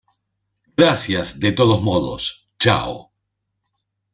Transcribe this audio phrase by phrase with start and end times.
[0.75, 2.49] gracias de todos modos.
[2.57, 3.11] chao.